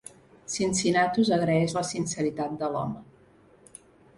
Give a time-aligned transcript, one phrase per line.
[0.53, 3.05] Cincinnatus agraeix la sinceritat de l'home.